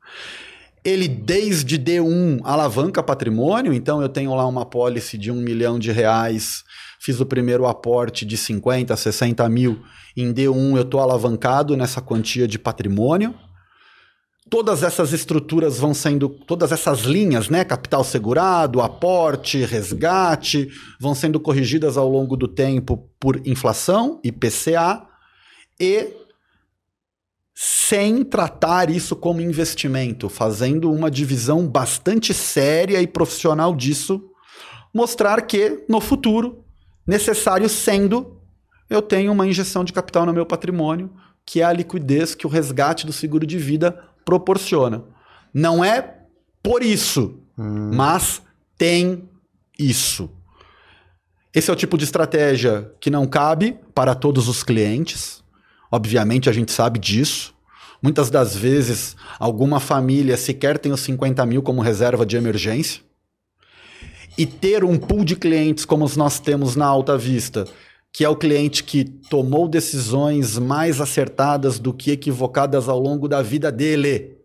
[0.85, 5.92] Ele, desde D1, alavanca patrimônio, então eu tenho lá uma pólice de um milhão de
[5.92, 6.64] reais
[7.03, 9.83] fiz o primeiro aporte de 50, 60 mil
[10.16, 13.35] em D1, eu estou alavancado nessa quantia de patrimônio.
[14.49, 17.64] Todas essas estruturas vão sendo, todas essas linhas, né?
[17.64, 20.68] Capital segurado, aporte, resgate,
[21.01, 25.03] vão sendo corrigidas ao longo do tempo por inflação, IPCA,
[25.81, 26.09] e
[27.55, 34.23] sem tratar isso como investimento, fazendo uma divisão bastante séria e profissional disso,
[34.95, 36.65] mostrar que no futuro
[37.07, 38.41] necessário sendo
[38.88, 41.11] eu tenho uma injeção de capital no meu patrimônio,
[41.47, 45.05] que é a liquidez que o resgate do seguro de vida proporciona.
[45.53, 46.19] Não é
[46.62, 47.91] por isso, hum.
[47.95, 48.43] mas
[48.77, 49.29] tem
[49.79, 50.31] isso.
[51.55, 55.41] Esse é o tipo de estratégia que não cabe para todos os clientes.
[55.92, 57.52] Obviamente a gente sabe disso.
[58.02, 63.02] Muitas das vezes, alguma família sequer tem os 50 mil como reserva de emergência
[64.38, 67.66] e ter um pool de clientes como nós temos na Alta Vista,
[68.11, 73.42] que é o cliente que tomou decisões mais acertadas do que equivocadas ao longo da
[73.42, 74.38] vida dele.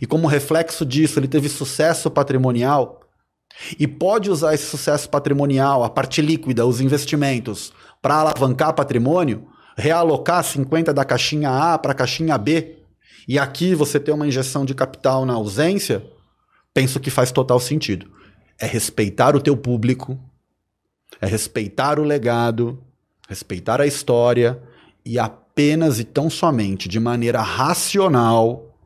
[0.00, 3.00] E como reflexo disso, ele teve sucesso patrimonial
[3.78, 9.46] e pode usar esse sucesso patrimonial, a parte líquida, os investimentos, para alavancar patrimônio,
[9.76, 12.78] realocar 50 da caixinha A para a caixinha B,
[13.26, 16.04] e aqui você ter uma injeção de capital na ausência,
[16.74, 18.10] penso que faz total sentido.
[18.58, 20.18] É respeitar o teu público,
[21.20, 22.82] é respeitar o legado,
[23.28, 24.62] respeitar a história
[25.04, 28.76] e apenas e tão somente de maneira racional,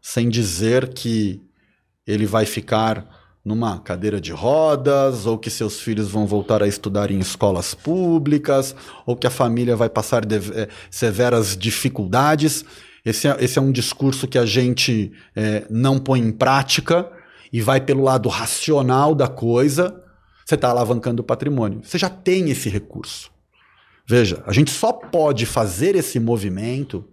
[0.00, 1.42] sem dizer que
[2.06, 3.17] ele vai ficar
[3.48, 8.76] numa cadeira de rodas, ou que seus filhos vão voltar a estudar em escolas públicas,
[9.06, 12.62] ou que a família vai passar de, é, severas dificuldades.
[13.02, 17.10] Esse é, esse é, um discurso que a gente é, não põe em prática
[17.50, 19.98] e vai pelo lado racional da coisa,
[20.44, 21.80] você está alavancando o patrimônio.
[21.82, 23.30] Você já tem esse recurso.
[24.06, 27.06] Veja, a gente só pode fazer esse movimento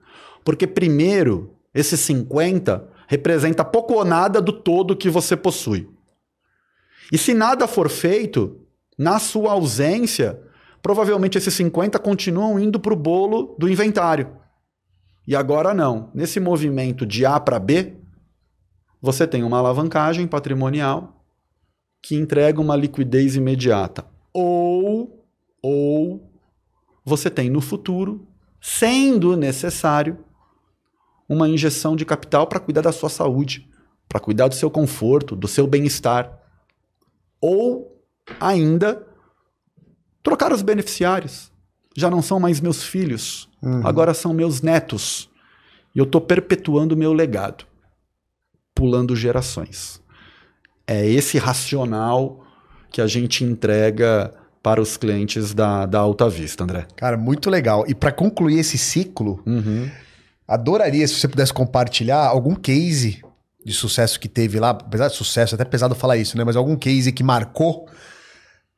[0.44, 5.95] porque, primeiro, esse 50 representa pouco ou nada do todo que você possui.
[7.12, 8.62] E se nada for feito,
[8.98, 10.42] na sua ausência,
[10.82, 14.38] provavelmente esses 50 continuam indo para o bolo do inventário.
[15.28, 16.12] E agora não.
[16.14, 17.96] Nesse movimento de A para B,
[19.02, 21.24] você tem uma alavancagem patrimonial
[22.02, 24.06] que entrega uma liquidez imediata.
[24.32, 25.26] Ou,
[25.62, 26.32] ou
[27.04, 28.28] você tem no futuro,
[28.62, 30.24] sendo necessário,
[31.28, 33.68] uma injeção de capital para cuidar da sua saúde,
[34.08, 36.40] para cuidar do seu conforto, do seu bem-estar.
[37.42, 38.02] Ou
[38.40, 39.06] ainda
[40.24, 41.52] trocar os beneficiários.
[41.98, 43.88] já não são mais meus filhos, uhum.
[43.88, 45.30] agora são meus netos.
[45.96, 47.66] E eu estou perpetuando o meu legado,
[48.74, 50.02] pulando gerações.
[50.86, 52.46] É esse racional
[52.92, 56.86] que a gente entrega para os clientes da, da Alta Vista, André.
[56.98, 57.86] Cara, muito legal.
[57.88, 59.90] E para concluir esse ciclo, uhum.
[60.46, 63.24] adoraria se você pudesse compartilhar algum case
[63.66, 66.44] de sucesso que teve lá, apesar de sucesso, é até pesado falar isso, né?
[66.44, 67.90] Mas algum case que marcou,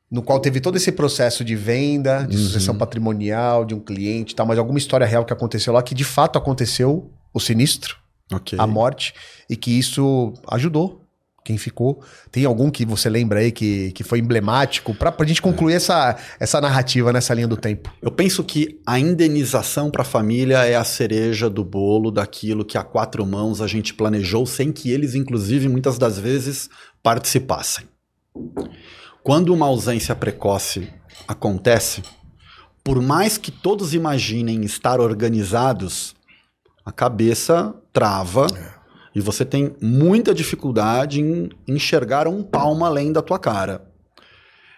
[0.09, 2.43] no qual teve todo esse processo de venda, de uhum.
[2.43, 5.93] sucessão patrimonial, de um cliente e tal, mas alguma história real que aconteceu lá, que
[5.93, 7.97] de fato aconteceu o sinistro,
[8.31, 8.57] okay.
[8.57, 9.13] a morte,
[9.49, 11.06] e que isso ajudou
[11.47, 12.03] quem ficou.
[12.29, 16.17] Tem algum que você lembra aí que, que foi emblemático para a gente concluir essa,
[16.41, 17.89] essa narrativa nessa linha do tempo?
[18.01, 22.77] Eu penso que a indenização para a família é a cereja do bolo daquilo que
[22.77, 26.69] a quatro mãos a gente planejou sem que eles, inclusive, muitas das vezes
[27.01, 27.85] participassem.
[29.23, 30.89] Quando uma ausência precoce
[31.27, 32.03] acontece,
[32.83, 36.13] por mais que todos imaginem estar organizados,
[36.85, 38.47] a cabeça trava.
[38.53, 38.76] É
[39.17, 43.89] e você tem muita dificuldade em enxergar um palmo além da tua cara.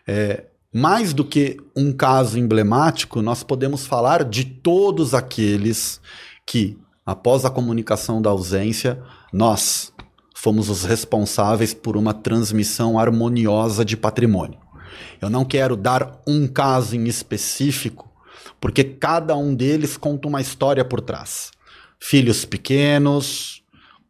[0.08, 5.99] É, mais do que um caso emblemático, nós podemos falar de todos aqueles
[6.45, 9.91] que, após a comunicação da ausência, nós
[10.34, 14.58] fomos os responsáveis por uma transmissão harmoniosa de patrimônio.
[15.21, 18.10] Eu não quero dar um caso em específico,
[18.62, 21.52] porque cada um deles conta uma história por trás.
[21.99, 23.58] Filhos pequenos,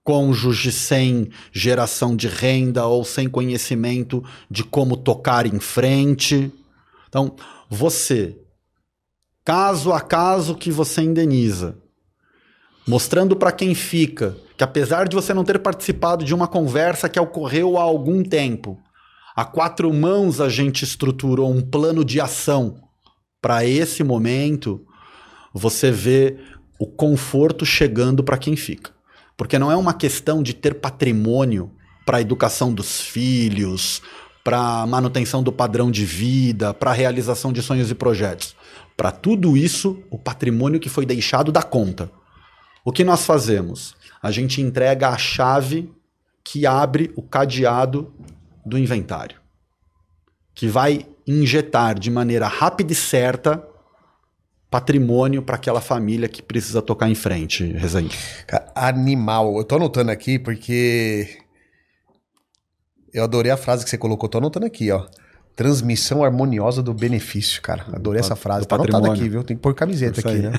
[0.10, 6.52] cônjuge sem geração de renda ou sem conhecimento de como tocar em frente.
[7.08, 7.36] Então,
[7.70, 8.36] você,
[9.46, 11.78] caso a caso que você indeniza,
[12.88, 17.20] mostrando para quem fica que apesar de você não ter participado de uma conversa que
[17.20, 18.82] ocorreu há algum tempo,
[19.36, 22.82] a quatro mãos a gente estruturou um plano de ação
[23.40, 24.84] para esse momento,
[25.54, 26.40] você vê
[26.80, 28.99] o conforto chegando para quem fica.
[29.40, 31.72] Porque não é uma questão de ter patrimônio
[32.06, 34.02] para a educação dos filhos,
[34.44, 38.54] para manutenção do padrão de vida, para a realização de sonhos e projetos.
[38.98, 42.12] Para tudo isso, o patrimônio que foi deixado dá conta.
[42.84, 43.96] O que nós fazemos?
[44.22, 45.90] A gente entrega a chave
[46.44, 48.14] que abre o cadeado
[48.66, 49.40] do inventário,
[50.54, 53.66] que vai injetar de maneira rápida e certa
[54.70, 58.18] patrimônio para aquela família que precisa tocar em frente, Rezende.
[58.76, 59.58] Animal.
[59.58, 61.40] Eu tô anotando aqui porque
[63.14, 64.30] eu adorei a frase que você colocou.
[64.30, 65.06] Tô anotando aqui, ó.
[65.56, 67.86] Transmissão harmoniosa do benefício, cara.
[67.92, 68.66] Adorei essa frase.
[68.66, 69.44] Tá anotada aqui, viu?
[69.44, 70.54] Tem que pôr camiseta aqui, né?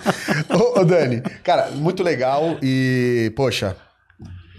[0.54, 3.76] ô, ô, Dani, cara, muito legal e, poxa,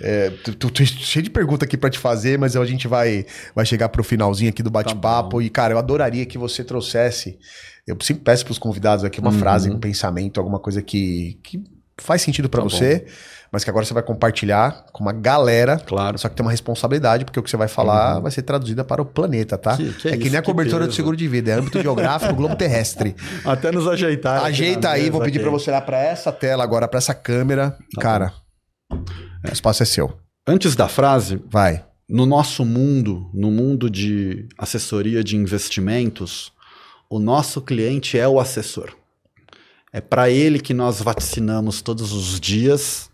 [0.01, 3.65] é, tô, tô, cheio de pergunta aqui para te fazer, mas a gente vai, vai
[3.65, 5.37] chegar pro finalzinho aqui do tá bate-papo.
[5.37, 7.37] Tá e, cara, eu adoraria que você trouxesse
[7.89, 9.39] eu sempre peço para os convidados aqui uma uhum.
[9.39, 11.59] frase, um pensamento, alguma coisa que, que
[11.97, 13.11] faz sentido para tá você, bom.
[13.51, 15.79] mas que agora você vai compartilhar com uma galera.
[15.79, 16.15] Claro.
[16.19, 18.21] Só que tem uma responsabilidade, porque o que você vai falar uhum.
[18.21, 19.75] vai ser traduzida para o planeta, tá?
[19.75, 22.35] Que, que é, é que nem a cobertura do seguro de vida, é âmbito geográfico,
[22.35, 23.15] globo terrestre.
[23.43, 24.43] Até nos ajeitar.
[24.43, 27.75] Ajeita aí, vou pedir para você olhar para essa tela agora, para essa câmera.
[27.95, 28.33] Tá Cara,
[29.43, 30.17] o espaço é seu.
[30.45, 31.85] Antes da frase, vai.
[32.07, 36.51] No nosso mundo, no mundo de assessoria de investimentos,
[37.09, 38.95] o nosso cliente é o assessor.
[39.91, 43.09] É para ele que nós vacinamos todos os dias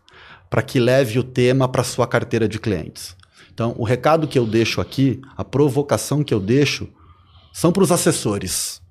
[0.49, 3.15] para que leve o tema para sua carteira de clientes.
[3.53, 6.87] Então, o recado que eu deixo aqui, a provocação que eu deixo,
[7.53, 8.81] são para os assessores.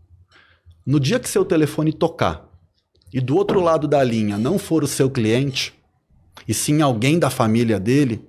[0.87, 2.49] No dia que seu telefone tocar
[3.13, 5.75] e do outro lado da linha não for o seu cliente,
[6.47, 8.29] e sim alguém da família dele,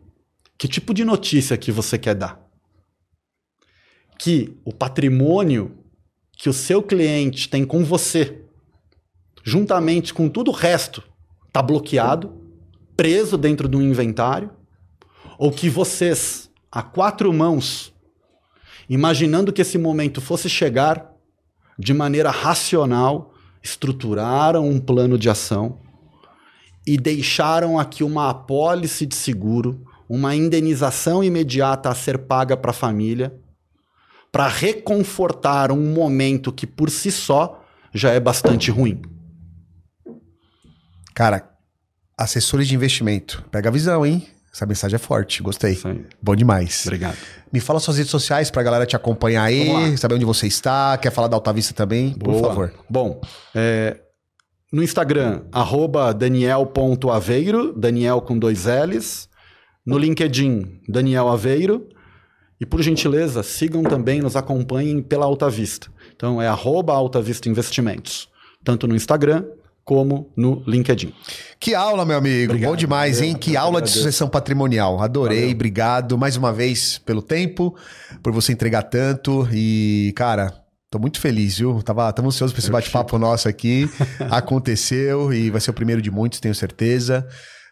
[0.58, 2.42] que tipo de notícia que você quer dar?
[4.18, 5.78] Que o patrimônio
[6.38, 8.44] que o seu cliente tem com você,
[9.44, 11.04] juntamente com tudo o resto,
[11.48, 12.42] está bloqueado,
[12.96, 14.52] preso dentro de um inventário,
[15.38, 17.94] ou que vocês, a quatro mãos,
[18.90, 21.12] imaginando que esse momento fosse chegar,
[21.78, 25.80] de maneira racional, estruturaram um plano de ação
[26.86, 32.74] e deixaram aqui uma apólice de seguro, uma indenização imediata a ser paga para a
[32.74, 33.34] família
[34.32, 37.64] para reconfortar um momento que por si só
[37.94, 39.02] já é bastante ruim.
[41.14, 41.50] Cara,
[42.18, 44.28] assessores de investimento, pega a visão, hein?
[44.54, 45.80] Essa mensagem é forte, gostei.
[46.22, 46.84] Bom demais.
[46.86, 47.18] Obrigado.
[47.52, 51.12] Me fala suas redes sociais pra galera te acompanhar aí, saber onde você está, quer
[51.12, 52.34] falar da Alta Vista também, Boa.
[52.34, 52.74] por favor.
[52.90, 53.22] Bom,
[53.54, 53.98] é,
[54.76, 59.30] no Instagram, arroba daniel.aveiro, Daniel com dois L's.
[59.86, 61.88] No LinkedIn, Daniel Aveiro.
[62.60, 65.88] E por gentileza, sigam também, nos acompanhem pela Alta Vista.
[66.14, 68.28] Então é arroba Alta Vista Investimentos,
[68.66, 69.46] tanto no Instagram
[69.86, 71.14] como no LinkedIn.
[71.58, 72.52] Que aula, meu amigo.
[72.52, 73.34] Obrigado, Bom demais, hein?
[73.34, 75.02] Que aula de sucessão patrimonial.
[75.02, 75.56] Adorei, Valeu.
[75.56, 77.74] obrigado mais uma vez pelo tempo,
[78.22, 80.65] por você entregar tanto e, cara,
[80.96, 81.84] Tô muito feliz, viu?
[81.84, 83.84] Tava, tava ansioso pra esse bate-papo nosso aqui.
[84.32, 87.28] Aconteceu e vai ser o primeiro de muitos, tenho certeza.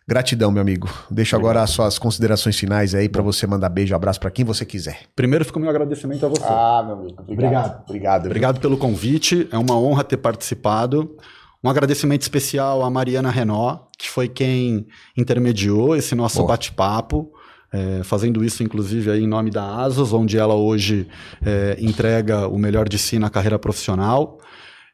[0.06, 0.90] Gratidão, meu amigo.
[1.10, 1.52] Deixo Obrigado.
[1.52, 5.04] agora as suas considerações finais aí para você mandar beijo, abraço para quem você quiser.
[5.16, 6.44] Primeiro fica o meu agradecimento a você.
[6.44, 7.16] Ah, meu amigo.
[7.22, 7.26] Obrigado.
[7.26, 7.84] Obrigado.
[7.88, 9.48] Obrigado, Obrigado pelo convite.
[9.50, 11.16] É uma honra ter participado.
[11.64, 17.32] Um agradecimento especial à Mariana Renó, que foi quem intermediou esse nosso bate-papo.
[17.76, 21.08] É, fazendo isso, inclusive, aí, em nome da ASOS, onde ela hoje
[21.44, 24.40] é, entrega o melhor de si na carreira profissional.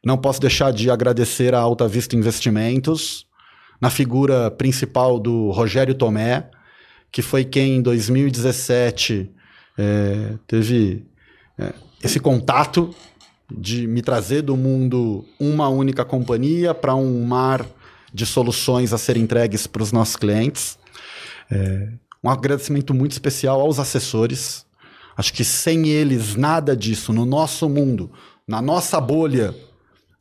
[0.04, 3.28] Não posso deixar de agradecer a Alta Vista Investimentos,
[3.82, 6.50] na figura principal do Rogério Tomé,
[7.12, 9.30] que foi quem em 2017
[9.78, 11.06] é, teve
[11.58, 11.74] é,
[12.04, 12.94] esse contato
[13.52, 17.66] de me trazer do mundo uma única companhia para um mar
[18.14, 20.78] de soluções a serem entregues para os nossos clientes.
[21.50, 21.90] É,
[22.24, 24.66] um agradecimento muito especial aos assessores.
[25.16, 28.12] Acho que sem eles, nada disso no nosso mundo,
[28.48, 29.56] na nossa bolha,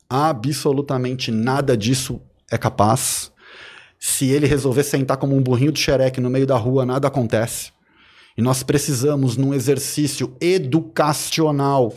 [0.09, 2.21] absolutamente nada disso
[2.51, 3.31] é capaz.
[3.99, 7.71] Se ele resolver sentar como um burrinho de xereque no meio da rua, nada acontece.
[8.37, 11.93] E nós precisamos, num exercício educacional,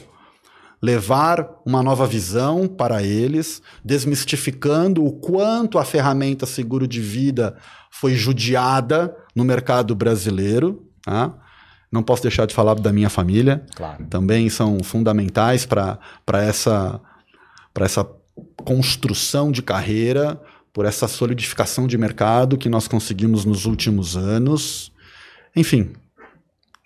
[0.82, 7.56] levar uma nova visão para eles, desmistificando o quanto a ferramenta seguro de vida
[7.90, 10.84] foi judiada no mercado brasileiro.
[11.04, 11.32] Tá?
[11.90, 13.64] Não posso deixar de falar da minha família.
[13.76, 14.04] Claro.
[14.06, 15.98] Também são fundamentais para
[16.32, 17.00] essa,
[17.78, 18.04] essa
[18.64, 20.40] construção de carreira,
[20.72, 24.90] por essa solidificação de mercado que nós conseguimos nos últimos anos.
[25.54, 25.92] Enfim,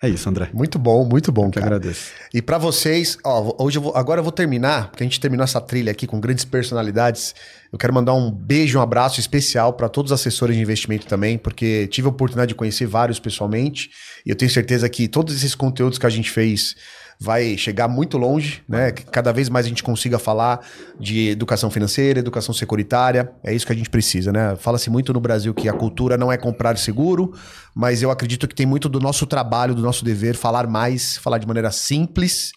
[0.01, 0.49] é isso, André.
[0.53, 2.11] Muito bom, muito bom, eu que agradeço.
[2.33, 5.43] E para vocês, ó, hoje eu vou, agora eu vou terminar, porque a gente terminou
[5.43, 7.33] essa trilha aqui com grandes personalidades.
[7.71, 11.37] Eu quero mandar um beijo, um abraço especial para todos os assessores de investimento também,
[11.37, 13.89] porque tive a oportunidade de conhecer vários pessoalmente,
[14.25, 16.75] e eu tenho certeza que todos esses conteúdos que a gente fez
[17.19, 18.91] vai chegar muito longe, né?
[18.91, 20.59] Que cada vez mais a gente consiga falar
[20.99, 23.31] de educação financeira, educação securitária.
[23.43, 24.55] É isso que a gente precisa, né?
[24.55, 27.33] Fala-se muito no Brasil que a cultura não é comprar seguro,
[27.75, 31.37] mas eu acredito que tem muito do nosso trabalho, do nosso dever, falar mais, falar
[31.37, 32.51] de maneira simples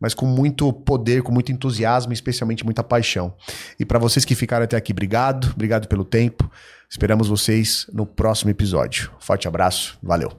[0.00, 3.34] mas com muito poder, com muito entusiasmo, especialmente muita paixão.
[3.78, 6.50] E para vocês que ficaram até aqui, obrigado, obrigado pelo tempo.
[6.88, 9.10] Esperamos vocês no próximo episódio.
[9.18, 10.30] Forte abraço, valeu.